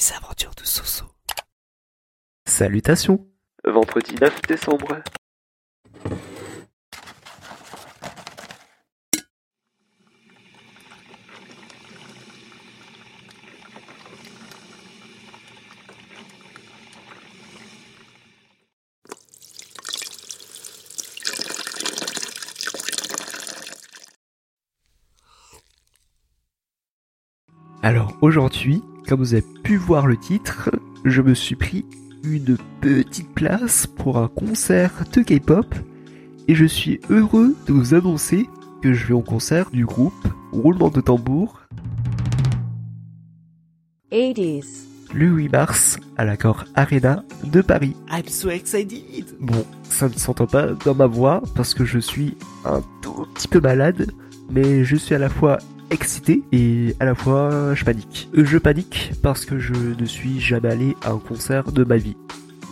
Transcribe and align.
Les 0.00 0.14
aventures 0.14 0.54
de 0.56 0.64
Soso. 0.64 1.04
Salutations 2.46 3.26
Vendredi 3.66 4.14
9 4.18 4.40
décembre. 4.48 5.02
Alors 27.82 28.16
aujourd'hui, 28.22 28.82
comme 29.10 29.18
vous 29.18 29.34
avez 29.34 29.44
pu 29.64 29.76
voir 29.76 30.06
le 30.06 30.16
titre, 30.16 30.70
je 31.04 31.20
me 31.20 31.34
suis 31.34 31.56
pris 31.56 31.84
une 32.22 32.56
petite 32.80 33.34
place 33.34 33.88
pour 33.88 34.18
un 34.18 34.28
concert 34.28 34.92
de 35.12 35.22
K-pop 35.22 35.66
et 36.46 36.54
je 36.54 36.64
suis 36.64 37.00
heureux 37.10 37.56
de 37.66 37.72
vous 37.72 37.94
annoncer 37.94 38.48
que 38.80 38.92
je 38.92 39.08
vais 39.08 39.14
au 39.14 39.20
concert 39.20 39.68
du 39.72 39.84
groupe 39.84 40.28
Roulement 40.52 40.90
de 40.90 41.00
tambour 41.00 41.60
80s. 44.12 44.84
le 45.12 45.26
8 45.26 45.48
mars 45.48 45.98
à 46.16 46.24
l'accord 46.24 46.64
Arena 46.76 47.24
de 47.42 47.62
Paris. 47.62 47.96
I'm 48.12 48.28
so 48.28 48.48
excited. 48.48 49.24
Bon, 49.40 49.66
ça 49.82 50.08
ne 50.08 50.14
s'entend 50.14 50.46
pas 50.46 50.68
dans 50.84 50.94
ma 50.94 51.06
voix 51.06 51.42
parce 51.56 51.74
que 51.74 51.84
je 51.84 51.98
suis 51.98 52.36
un 52.64 52.80
tout 53.02 53.26
petit 53.34 53.48
peu 53.48 53.58
malade, 53.58 54.12
mais 54.52 54.84
je 54.84 54.94
suis 54.94 55.16
à 55.16 55.18
la 55.18 55.28
fois 55.28 55.58
excité 55.90 56.42
et 56.52 56.94
à 57.00 57.04
la 57.04 57.14
fois 57.14 57.74
je 57.74 57.84
panique. 57.84 58.28
Je 58.34 58.58
panique 58.58 59.12
parce 59.22 59.44
que 59.44 59.58
je 59.58 59.74
ne 59.98 60.04
suis 60.04 60.40
jamais 60.40 60.68
allé 60.68 60.96
à 61.02 61.10
un 61.10 61.18
concert 61.18 61.72
de 61.72 61.84
ma 61.84 61.96
vie. 61.96 62.16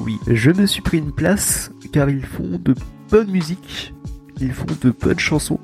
Oui, 0.00 0.19
je 0.27 0.50
me 0.50 0.66
suis 0.66 0.83
pris 0.83 0.98
une 0.98 1.12
place 1.12 1.70
car 1.92 2.08
ils 2.08 2.24
font 2.24 2.61
de 2.62 2.74
bonne 3.11 3.30
musique, 3.30 3.94
ils 4.41 4.52
font 4.52 4.66
de 4.80 4.91
bonnes 4.91 5.19
chansons. 5.19 5.58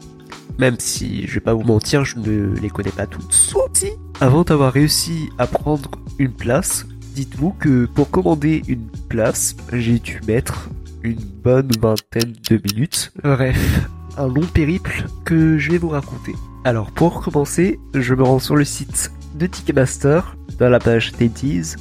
Même 0.58 0.76
si, 0.78 1.26
je 1.26 1.34
vais 1.34 1.40
pas 1.40 1.54
vous 1.54 1.64
mentir, 1.64 2.04
je 2.04 2.18
ne 2.18 2.54
les 2.60 2.70
connais 2.70 2.90
pas 2.90 3.06
toutes. 3.06 3.32
Souti 3.32 3.90
Avant 4.20 4.42
d'avoir 4.42 4.72
réussi 4.72 5.30
à 5.38 5.46
prendre 5.46 5.90
une 6.18 6.32
place, 6.32 6.86
dites-vous 7.14 7.50
que 7.58 7.86
pour 7.86 8.10
commander 8.10 8.62
une 8.68 8.88
place, 9.08 9.56
j'ai 9.72 9.98
dû 9.98 10.20
mettre 10.28 10.70
une 11.02 11.20
bonne 11.42 11.70
vingtaine 11.80 12.34
de 12.48 12.60
minutes. 12.72 13.12
Bref, 13.22 13.88
un 14.16 14.28
long 14.28 14.46
périple 14.46 15.06
que 15.24 15.58
je 15.58 15.72
vais 15.72 15.78
vous 15.78 15.90
raconter. 15.90 16.34
Alors 16.66 16.90
pour 16.90 17.20
commencer, 17.20 17.78
je 17.92 18.14
me 18.14 18.22
rends 18.22 18.38
sur 18.38 18.56
le 18.56 18.64
site 18.64 19.12
de 19.34 19.46
Ticketmaster, 19.46 20.34
dans 20.58 20.70
la 20.70 20.78
page 20.78 21.12
Dainties. 21.12 21.74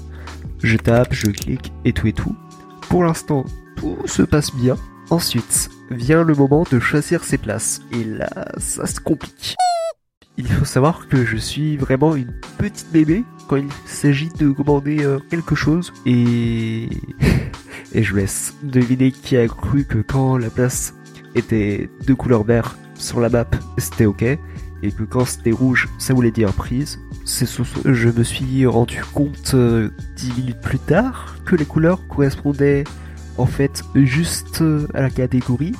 Je 0.62 0.76
tape, 0.76 1.14
je 1.14 1.28
clique 1.28 1.72
et 1.86 1.94
tout 1.94 2.08
et 2.08 2.12
tout. 2.12 2.36
Pour 2.90 3.06
l'instant, 3.06 3.46
tout 3.78 3.98
se 4.06 4.24
passe 4.24 4.54
bien. 4.54 4.76
Ensuite, 5.10 5.70
vient 5.90 6.24
le 6.24 6.36
moment 6.36 6.66
de 6.70 6.82
choisir 6.82 7.24
ses 7.24 7.38
places. 7.38 7.82
Et 7.94 8.04
là, 8.04 8.46
ça 8.58 8.86
se 8.86 9.00
complique. 9.00 9.56
Il 10.36 10.48
faut 10.48 10.66
savoir 10.66 11.08
que 11.08 11.24
je 11.24 11.38
suis 11.38 11.78
vraiment 11.78 12.18
une 12.18 12.34
petite 12.58 12.92
bébé 12.92 13.24
quand 13.48 13.56
il 13.56 13.70
s'agit 13.86 14.30
de 14.38 14.50
commander 14.50 15.06
euh, 15.06 15.20
quelque 15.30 15.56
chose 15.56 15.94
et 16.06 16.90
et 17.94 18.04
je 18.04 18.16
laisse 18.16 18.54
deviner 18.64 19.12
qui 19.12 19.38
a 19.38 19.48
cru 19.48 19.86
que 19.86 20.00
quand 20.00 20.38
la 20.38 20.50
place 20.50 20.94
était 21.36 21.90
de 22.06 22.14
couleur 22.14 22.44
vert 22.44 22.76
sur 22.96 23.22
la 23.22 23.30
map, 23.30 23.46
c'était 23.78 24.06
ok 24.06 24.38
et 24.84 24.92
que 24.92 25.04
quand 25.04 25.26
c'était 25.26 25.52
rouge, 25.52 25.90
ça 25.98 26.14
voulait 26.14 26.32
dire 26.32 26.52
prise. 26.54 27.00
C'est 27.26 27.46
Soso. 27.46 27.82
Je 27.86 28.10
me 28.10 28.24
suis 28.24 28.66
rendu 28.66 29.02
compte 29.14 29.52
euh, 29.54 29.90
10 30.18 30.34
minutes 30.38 30.62
plus 30.62 30.80
tard 30.80 31.38
que 31.46 31.56
les 31.56 31.66
couleurs 31.66 32.06
correspondaient 32.08 32.84
en 33.38 33.46
fait 33.46 33.84
juste 33.96 34.62
euh, 34.62 34.88
à 34.94 35.02
la 35.02 35.10
catégorie. 35.10 35.74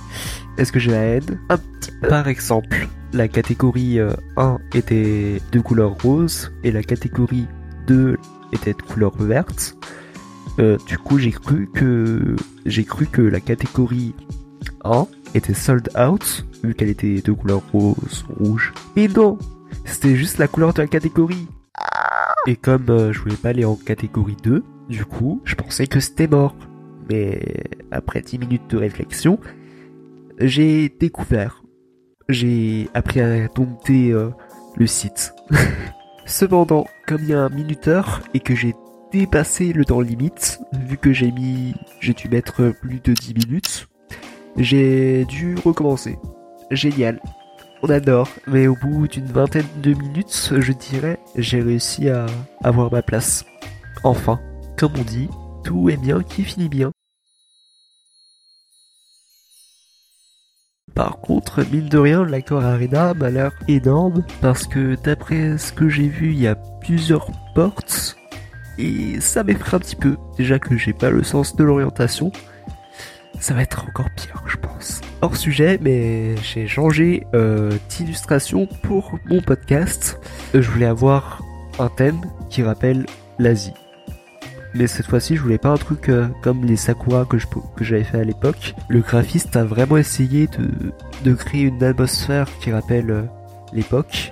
Est-ce 0.58 0.72
que 0.72 0.80
j'ai 0.80 0.92
la 0.92 1.02
haine? 1.02 1.40
Un 1.50 1.58
petit 1.58 1.92
peu. 2.02 2.08
Par 2.08 2.28
exemple, 2.28 2.88
la 3.14 3.28
catégorie 3.28 4.00
euh, 4.00 4.14
1 4.38 4.58
était 4.74 5.42
de 5.52 5.60
couleur 5.60 5.96
rose 6.02 6.52
et 6.64 6.72
la 6.72 6.82
catégorie 6.82 7.46
2 7.88 8.18
était 8.54 8.74
de 8.74 8.82
couleur 8.82 9.16
verte. 9.18 9.76
Euh, 10.60 10.78
du 10.88 10.98
coup, 10.98 11.18
j'ai 11.18 11.32
cru 11.32 11.70
que 11.74 12.36
j'ai 12.66 12.84
cru 12.84 13.08
que 13.08 13.22
la 13.22 13.40
catégorie 13.40 14.14
1 14.84 15.08
était 15.34 15.54
sold 15.54 15.90
out 15.98 16.46
vu 16.64 16.74
qu'elle 16.74 16.90
était 16.90 17.22
de 17.22 17.32
couleur 17.32 17.62
rose, 17.72 18.26
rouge. 18.40 18.74
Et 18.96 19.08
non, 19.08 19.38
c'était 19.86 20.16
juste 20.16 20.38
la 20.38 20.48
couleur 20.48 20.74
de 20.74 20.82
la 20.82 20.88
catégorie. 20.88 21.48
Et 22.48 22.56
comme 22.56 22.90
euh, 22.90 23.14
je 23.14 23.20
voulais 23.22 23.36
pas 23.36 23.50
aller 23.50 23.66
en 23.66 23.76
catégorie 23.76 24.38
2, 24.44 24.64
du 24.90 25.06
coup, 25.06 25.42
je 25.46 25.56
pensais 25.56 25.88
que 25.88 26.00
c'était 26.00 26.28
mort. 26.28 26.56
Mais 27.10 27.42
après 27.92 28.22
10 28.22 28.40
minutes 28.40 28.70
de 28.70 28.78
réflexion, 28.78 29.40
j'ai 30.40 30.90
découvert. 30.90 31.64
J'ai 32.30 32.90
appris 32.94 33.20
à 33.22 33.48
dompter 33.48 34.12
euh, 34.12 34.30
le 34.76 34.88
site. 34.88 35.34
Cependant, 36.26 36.86
comme 37.06 37.22
il 37.24 37.30
y 37.30 37.34
a 37.34 37.42
un 37.42 37.50
minuteur 37.50 38.22
et 38.34 38.40
que 38.40 38.56
j'ai 38.56 38.74
dépassé 39.12 39.74
le 39.74 39.86
temps 39.86 40.02
limite, 40.02 40.60
vu 40.88 40.98
que 40.98 41.12
j'ai 41.12 41.32
mis, 41.32 41.76
j'ai 42.00 42.14
dû 42.14 42.30
mettre 42.30 42.74
plus 42.82 43.00
de 43.02 43.14
10 43.14 43.34
minutes, 43.34 43.88
j'ai 44.58 45.26
dû 45.26 45.56
recommencer. 45.64 46.18
Génial. 46.72 47.20
On 47.82 47.90
adore. 47.90 48.30
Mais 48.48 48.68
au 48.68 48.76
bout 48.76 49.08
d'une 49.08 49.26
vingtaine 49.26 49.68
de 49.82 49.94
minutes, 49.94 50.54
je 50.58 50.72
dirais, 50.74 51.20
j'ai 51.36 51.62
réussi 51.62 52.10
à 52.10 52.26
avoir 52.64 52.92
ma 52.92 53.02
place. 53.02 53.46
Enfin, 54.04 54.40
comme 54.78 54.94
on 54.98 55.04
dit, 55.04 55.30
tout 55.64 55.90
est 55.90 55.98
bien 55.98 56.24
qui 56.24 56.44
finit 56.44 56.70
bien. 56.70 56.92
Par 60.96 61.20
contre, 61.22 61.64
mine 61.72 61.90
de 61.90 61.98
rien, 61.98 62.24
l'accord 62.24 62.64
Arena 62.64 63.16
m'a 63.16 63.32
l'air 63.32 63.52
énorme 63.68 64.24
parce 64.42 64.68
que 64.68 64.96
d'après 65.04 65.58
ce 65.58 65.74
que 65.74 65.90
j'ai 65.90 66.08
vu, 66.08 66.34
il 66.34 66.40
y 66.40 66.48
a 66.48 66.56
plusieurs 66.56 67.28
portes 67.56 68.16
et 68.78 69.20
ça 69.20 69.44
m'effraie 69.44 69.78
un 69.78 69.80
petit 69.80 69.96
peu. 69.96 70.18
Déjà 70.38 70.60
que 70.60 70.78
j'ai 70.78 70.94
pas 70.94 71.10
le 71.10 71.24
sens 71.24 71.56
de 71.56 71.64
l'orientation, 71.64 72.32
ça 73.44 73.54
va 73.54 73.62
être 73.62 73.86
encore 73.86 74.10
pire, 74.12 74.42
je 74.46 74.56
pense. 74.56 75.02
Hors 75.22 75.36
sujet, 75.36 75.78
mais 75.82 76.38
j'ai 76.38 76.66
changé 76.66 77.28
euh, 77.34 77.72
d'illustration 77.90 78.68
pour 78.84 79.20
mon 79.26 79.42
podcast. 79.42 80.18
Euh, 80.56 80.62
Je 80.62 80.72
voulais 80.72 80.86
avoir 80.86 81.44
un 81.78 81.90
thème 81.90 82.22
qui 82.50 82.64
rappelle 82.64 83.06
l'Asie. 83.40 83.74
Mais 84.76 84.88
cette 84.88 85.08
fois-ci, 85.08 85.36
je 85.36 85.42
voulais 85.42 85.58
pas 85.58 85.72
un 85.72 85.78
truc 85.78 86.08
euh, 86.08 86.30
comme 86.42 86.64
les 86.64 86.78
Sakura 86.78 87.26
que 87.26 87.38
j'avais 87.84 88.06
fait 88.06 88.22
à 88.22 88.24
l'époque. 88.24 88.76
Le 88.88 89.02
graphiste 89.02 89.58
a 89.58 89.66
vraiment 89.66 89.98
essayé 89.98 90.48
de, 91.26 91.34
créer 91.34 91.64
une 91.64 91.84
atmosphère 91.84 92.48
qui 92.62 92.72
rappelle 92.72 93.30
l'époque. 93.74 94.32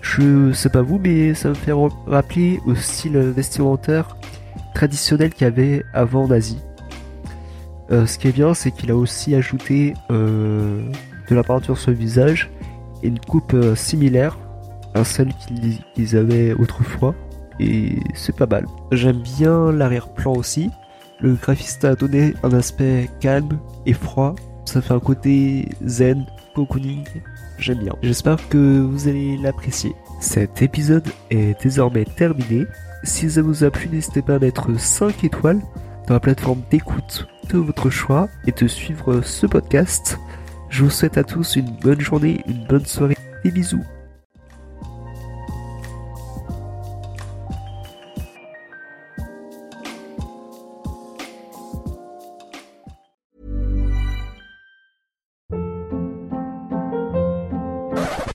Je 0.00 0.52
sais 0.52 0.70
pas 0.70 0.80
vous, 0.80 0.98
mais 0.98 1.34
ça 1.34 1.50
me 1.50 1.54
fait 1.54 1.74
rappeler 2.06 2.60
au 2.64 2.74
style 2.74 3.18
vestimentaire 3.18 4.16
traditionnel 4.74 5.34
qu'il 5.34 5.44
y 5.44 5.48
avait 5.48 5.84
avant 5.92 6.24
en 6.24 6.30
Asie. 6.30 6.62
Euh, 7.90 8.06
ce 8.06 8.18
qui 8.18 8.28
est 8.28 8.32
bien, 8.32 8.54
c'est 8.54 8.70
qu'il 8.70 8.90
a 8.90 8.96
aussi 8.96 9.34
ajouté 9.34 9.94
euh, 10.10 10.82
de 11.28 11.34
la 11.34 11.42
peinture 11.42 11.78
sur 11.78 11.90
le 11.90 11.96
visage 11.96 12.50
et 13.02 13.08
une 13.08 13.18
coupe 13.18 13.54
euh, 13.54 13.74
similaire 13.74 14.38
à 14.94 15.04
celle 15.04 15.32
qu'ils 15.94 16.16
avaient 16.16 16.52
autrefois. 16.52 17.14
Et 17.60 17.96
c'est 18.14 18.36
pas 18.36 18.46
mal. 18.46 18.66
J'aime 18.92 19.20
bien 19.22 19.72
l'arrière-plan 19.72 20.32
aussi. 20.32 20.70
Le 21.20 21.34
graphiste 21.34 21.84
a 21.84 21.94
donné 21.94 22.34
un 22.42 22.52
aspect 22.52 23.10
calme 23.20 23.58
et 23.86 23.92
froid. 23.92 24.34
Ça 24.64 24.80
fait 24.80 24.94
un 24.94 25.00
côté 25.00 25.68
zen, 25.84 26.26
cocooning. 26.54 27.04
J'aime 27.58 27.78
bien. 27.78 27.94
J'espère 28.02 28.48
que 28.48 28.80
vous 28.80 29.08
allez 29.08 29.36
l'apprécier. 29.38 29.92
Cet 30.20 30.62
épisode 30.62 31.08
est 31.30 31.60
désormais 31.60 32.04
terminé. 32.04 32.66
Si 33.02 33.30
ça 33.30 33.42
vous 33.42 33.64
a 33.64 33.70
plu, 33.70 33.88
n'hésitez 33.88 34.22
pas 34.22 34.36
à 34.36 34.38
mettre 34.38 34.78
5 34.78 35.24
étoiles 35.24 35.60
dans 36.08 36.14
la 36.14 36.20
plateforme 36.20 36.62
d'écoute 36.70 37.26
de 37.50 37.58
votre 37.58 37.90
choix 37.90 38.28
et 38.46 38.52
de 38.52 38.66
suivre 38.66 39.20
ce 39.20 39.46
podcast. 39.46 40.18
Je 40.70 40.84
vous 40.84 40.90
souhaite 40.90 41.18
à 41.18 41.24
tous 41.24 41.56
une 41.56 41.70
bonne 41.82 42.00
journée, 42.00 42.42
une 42.46 42.66
bonne 42.66 42.86
soirée, 42.86 43.16
et 43.44 43.50
bisous. 43.50 43.84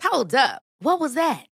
Hold 0.03 0.35
up, 0.35 0.61
what 0.79 0.99
was 0.99 1.15
that? 1.15 1.52